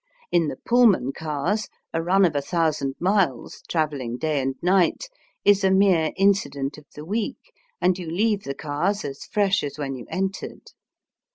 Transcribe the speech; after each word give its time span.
In 0.31 0.47
the 0.47 0.55
Pullman 0.55 1.11
cars 1.13 1.69
a 1.93 2.01
run 2.01 2.25
of 2.25 2.35
a 2.35 2.41
thousand 2.41 2.95
miles, 2.99 3.61
travelling 3.69 4.17
day 4.17 4.41
and 4.41 4.55
night, 4.59 5.05
is 5.45 5.63
a 5.63 5.69
mere 5.69 6.11
incident 6.17 6.79
of 6.79 6.87
the 6.95 7.05
week, 7.05 7.53
and 7.79 7.99
you 7.99 8.09
leave 8.09 8.41
the 8.41 8.55
cars 8.55 9.05
as 9.05 9.25
fresh 9.25 9.63
as 9.63 9.77
when 9.77 9.93
you 9.93 10.07
entered. 10.09 10.71